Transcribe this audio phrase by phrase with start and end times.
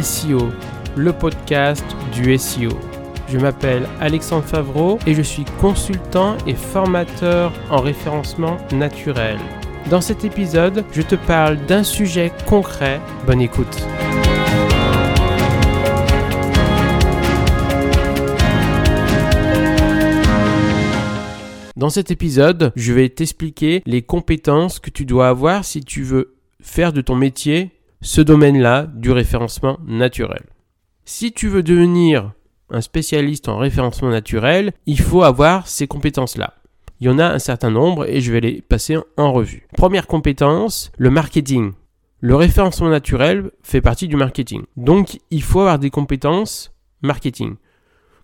[0.00, 0.50] SEO,
[0.96, 2.70] le podcast du SEO.
[3.28, 9.38] Je m'appelle Alexandre Favreau et je suis consultant et formateur en référencement naturel.
[9.90, 13.00] Dans cet épisode, je te parle d'un sujet concret.
[13.26, 13.86] Bonne écoute.
[21.76, 26.36] Dans cet épisode, je vais t'expliquer les compétences que tu dois avoir si tu veux
[26.60, 30.42] faire de ton métier ce domaine-là du référencement naturel.
[31.04, 32.32] Si tu veux devenir
[32.68, 36.54] un spécialiste en référencement naturel, il faut avoir ces compétences-là.
[37.00, 39.68] Il y en a un certain nombre et je vais les passer en revue.
[39.76, 41.72] Première compétence, le marketing.
[42.20, 44.62] Le référencement naturel fait partie du marketing.
[44.76, 47.54] Donc il faut avoir des compétences marketing.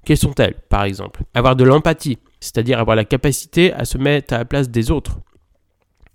[0.05, 0.57] Quelles sont-elles?
[0.69, 4.71] Par exemple, avoir de l'empathie, c'est-à-dire avoir la capacité à se mettre à la place
[4.71, 5.19] des autres.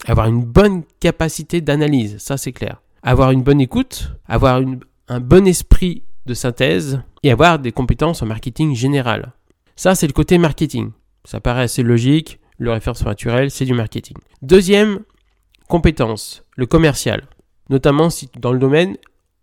[0.06, 4.62] Avoir une bonne capacité d'analyse, ça c'est clair avoir une bonne écoute, avoir
[5.10, 9.34] un bon esprit de synthèse et avoir des compétences en marketing général.
[9.76, 10.92] Ça, c'est le côté marketing.
[11.26, 12.40] Ça paraît assez logique.
[12.58, 14.18] Le référencement naturel, c'est du marketing.
[14.42, 15.00] Deuxième
[15.68, 17.28] compétence, le commercial.
[17.70, 18.98] Notamment si dans le domaine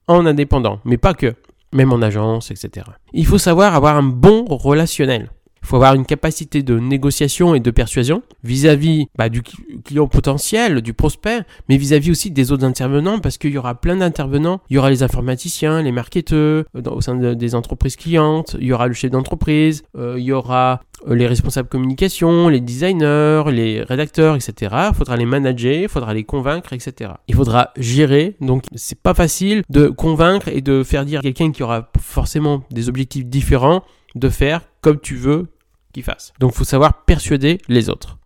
[0.06, 1.34] en indépendant, mais pas que,
[1.72, 2.86] même en agence, etc.
[3.12, 5.30] Il faut savoir avoir un bon relationnel.
[5.62, 10.80] Il faut avoir une capacité de négociation et de persuasion vis-à-vis bah, du client potentiel,
[10.80, 14.60] du prospect, mais vis-à-vis aussi des autres intervenants, parce qu'il y aura plein d'intervenants.
[14.70, 18.72] Il y aura les informaticiens, les marketeurs euh, au sein des entreprises clientes, il y
[18.72, 23.82] aura le chef d'entreprise, euh, il y aura euh, les responsables communication, les designers, les
[23.82, 24.74] rédacteurs, etc.
[24.90, 27.12] Il faudra les manager, il faudra les convaincre, etc.
[27.28, 28.36] Il faudra gérer.
[28.40, 32.62] Donc, c'est pas facile de convaincre et de faire dire à quelqu'un qui aura forcément
[32.70, 33.82] des objectifs différents
[34.14, 35.48] de faire comme tu veux
[35.92, 36.32] qu'il fasse.
[36.38, 38.18] Donc il faut savoir persuader les autres.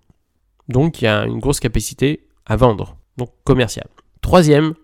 [0.69, 3.87] Donc il y a une grosse capacité à vendre, donc commercial.
[4.21, 4.75] Troisième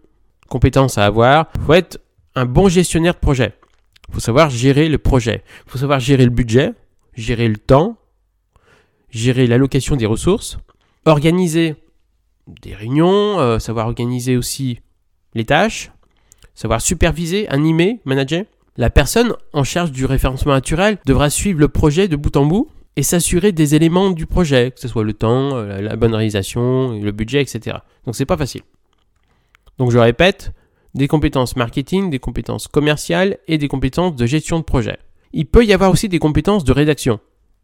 [0.48, 2.00] compétence à avoir, faut être
[2.34, 3.54] un bon gestionnaire de projet.
[4.10, 5.44] Faut savoir gérer le projet.
[5.66, 6.72] Faut savoir gérer le budget,
[7.14, 7.96] gérer le temps,
[9.10, 10.58] gérer l'allocation des ressources,
[11.04, 11.76] organiser
[12.46, 14.80] des réunions, euh, savoir organiser aussi
[15.34, 15.92] les tâches,
[16.54, 18.44] savoir superviser, animer, manager.
[18.80, 22.70] La personne en charge du référencement naturel devra suivre le projet de bout en bout
[22.96, 26.98] et s'assurer des éléments du projet, que ce soit le temps, euh, la bonne réalisation,
[26.98, 27.76] le budget, etc.
[28.06, 28.62] Donc c'est pas facile.
[29.76, 30.52] Donc je répète,
[30.94, 34.96] des compétences marketing, des compétences commerciales et des compétences de gestion de projet.
[35.34, 37.20] Il peut y avoir aussi des compétences de rédaction.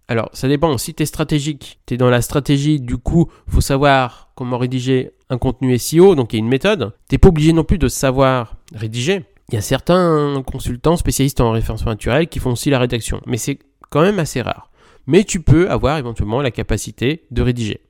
[0.09, 0.77] Alors, ça dépend.
[0.77, 5.13] Si tu es stratégique, tu es dans la stratégie, du coup, faut savoir comment rédiger
[5.31, 6.93] un contenu SEO, donc il y a une méthode.
[7.09, 9.25] Tu pas obligé non plus de savoir rédiger.
[9.51, 13.37] Il y a certains consultants spécialistes en référencement naturel qui font aussi la rédaction, mais
[13.37, 13.59] c'est
[13.91, 14.71] quand même assez rare.
[15.07, 17.81] Mais tu peux avoir éventuellement la capacité de rédiger.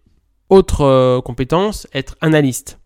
[0.51, 2.79] Autre euh, compétence, être analyste.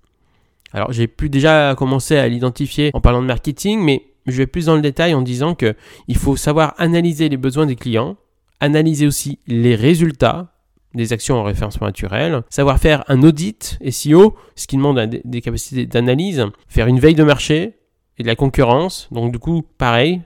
[0.73, 4.67] Alors j'ai pu déjà commencer à l'identifier en parlant de marketing, mais je vais plus
[4.67, 5.75] dans le détail en disant que
[6.07, 8.17] il faut savoir analyser les besoins des clients,
[8.61, 10.55] analyser aussi les résultats
[10.95, 15.87] des actions en référencement naturel, savoir faire un audit SEO, ce qui demande des capacités
[15.87, 17.80] d'analyse, faire une veille de marché,
[18.23, 19.09] de la concurrence.
[19.11, 20.21] Donc du coup, pareil,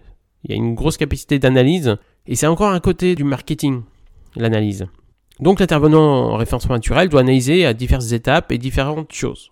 [0.44, 1.96] il y a une grosse capacité d'analyse.
[2.26, 3.82] Et c'est encore un côté du marketing,
[4.36, 4.86] l'analyse.
[5.40, 9.50] Donc l'intervenant en référencement naturel doit analyser à diverses étapes et différentes choses.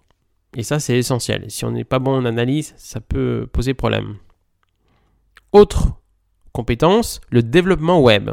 [0.57, 1.51] Et ça, c'est essentiel.
[1.51, 4.17] Si on n'est pas bon en analyse, ça peut poser problème.
[5.53, 5.95] Autre
[6.53, 8.31] compétence, le développement web.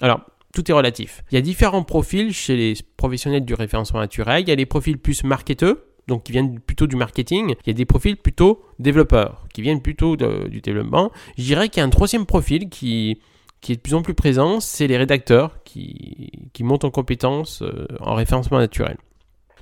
[0.00, 0.20] Alors,
[0.52, 1.22] tout est relatif.
[1.30, 4.42] Il y a différents profils chez les professionnels du référencement naturel.
[4.42, 7.54] Il y a les profils plus marketeux, donc qui viennent plutôt du marketing.
[7.64, 11.10] Il y a des profils plutôt développeurs, qui viennent plutôt du développement.
[11.38, 13.18] Je dirais qu'il y a un troisième profil qui,
[13.68, 16.30] est de plus en plus présent, c'est les rédacteurs qui,
[16.60, 18.96] montent en compétences euh, en référencement naturel.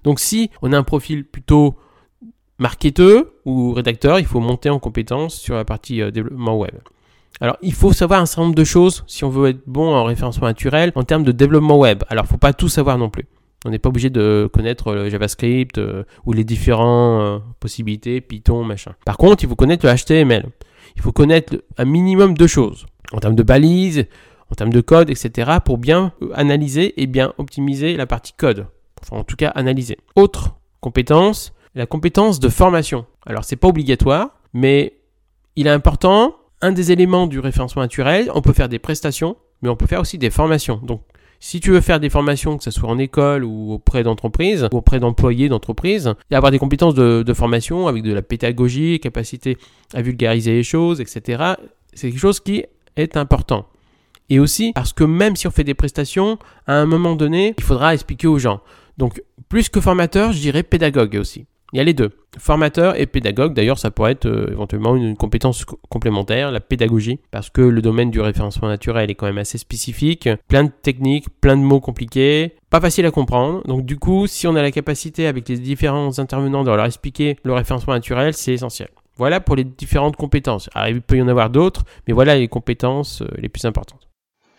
[0.04, 1.76] Donc si on a un profil plutôt
[2.58, 6.74] marketeux ou rédacteur, il faut monter en compétences sur la partie euh, développement web.
[7.40, 10.04] Alors, il faut savoir un certain nombre de choses si on veut être bon en
[10.04, 12.02] référencement naturel en termes de développement web.
[12.10, 13.26] Alors, il ne faut pas tout savoir non plus.
[13.64, 18.64] On n'est pas obligé de connaître le JavaScript euh, ou les différentes euh, possibilités, Python,
[18.64, 18.94] machin.
[19.04, 20.46] Par contre, il faut connaître le HTML.
[20.96, 24.06] Il faut connaître un minimum de choses en termes de balises,
[24.50, 25.58] en termes de code, etc.
[25.64, 28.66] pour bien euh, analyser et bien optimiser la partie code.
[29.02, 29.98] Enfin, en tout cas, analyser.
[30.16, 33.06] Autre compétence, la compétence de formation.
[33.26, 34.94] Alors, c'est pas obligatoire, mais
[35.56, 36.36] il est important.
[36.62, 40.00] Un des éléments du référencement naturel, on peut faire des prestations, mais on peut faire
[40.00, 40.80] aussi des formations.
[40.82, 41.02] Donc,
[41.40, 44.76] si tu veux faire des formations, que ce soit en école ou auprès d'entreprises, ou
[44.76, 49.56] auprès d'employés d'entreprises, et avoir des compétences de, formation avec de la pédagogie, capacité
[49.94, 51.54] à vulgariser les choses, etc.,
[51.94, 52.64] c'est quelque chose qui
[52.96, 53.66] est important.
[54.28, 57.64] Et aussi parce que même si on fait des prestations, à un moment donné, il
[57.64, 58.60] faudra expliquer aux gens.
[58.98, 61.46] Donc, plus que formateur, je dirais pédagogue aussi.
[61.72, 63.54] Il y a les deux, formateur et pédagogue.
[63.54, 68.10] D'ailleurs, ça pourrait être euh, éventuellement une compétence complémentaire, la pédagogie, parce que le domaine
[68.10, 72.54] du référencement naturel est quand même assez spécifique, plein de techniques, plein de mots compliqués,
[72.70, 73.62] pas facile à comprendre.
[73.66, 77.36] Donc du coup, si on a la capacité avec les différents intervenants de leur expliquer
[77.44, 78.88] le référencement naturel, c'est essentiel.
[79.16, 80.70] Voilà pour les différentes compétences.
[80.88, 84.09] Il peut y en avoir d'autres, mais voilà les compétences euh, les plus importantes.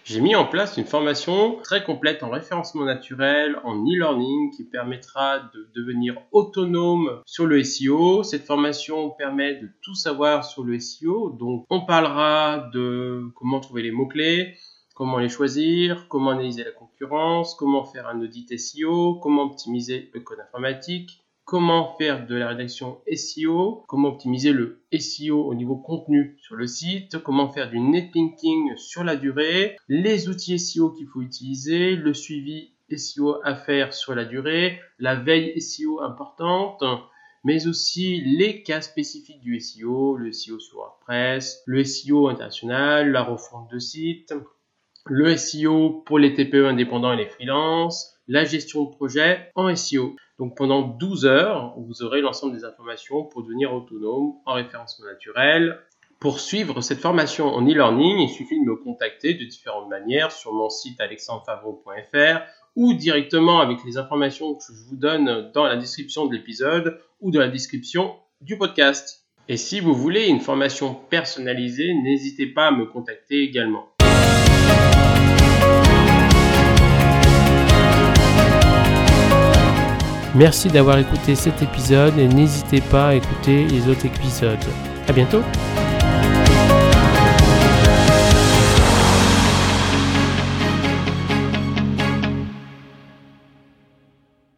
[0.04, 5.40] J'ai mis en place une formation très complète en référencement naturel, en e-learning, qui permettra
[5.54, 8.24] de devenir autonome sur le SEO.
[8.24, 11.30] Cette formation permet de tout savoir sur le SEO.
[11.30, 14.58] Donc, on parlera de comment trouver les mots-clés,
[14.96, 20.22] comment les choisir, comment analyser la concurrence, comment faire un audit SEO, comment optimiser le
[20.22, 26.38] code informatique, comment faire de la rédaction SEO, comment optimiser le SEO au niveau contenu
[26.42, 31.22] sur le site, comment faire du netlinking sur la durée, les outils SEO qu'il faut
[31.22, 36.86] utiliser, le suivi SEO à faire sur la durée, la veille SEO importante,
[37.44, 43.24] mais aussi les cas spécifiques du SEO, le SEO sur WordPress, le SEO international, la
[43.24, 44.34] refonte de site,
[45.06, 50.16] le SEO pour les TPE indépendants et les freelances, la gestion de projet en SEO.
[50.42, 55.78] Donc pendant 12 heures, vous aurez l'ensemble des informations pour devenir autonome en référencement naturel.
[56.20, 60.52] Pour suivre cette formation en e-learning, il suffit de me contacter de différentes manières sur
[60.52, 62.42] mon site alexandrefavreau.fr
[62.76, 67.30] ou directement avec les informations que je vous donne dans la description de l'épisode ou
[67.30, 69.28] dans la description du podcast.
[69.48, 73.91] Et si vous voulez une formation personnalisée, n'hésitez pas à me contacter également.
[80.34, 84.58] Merci d'avoir écouté cet épisode et n'hésitez pas à écouter les autres épisodes.
[85.08, 85.42] À bientôt!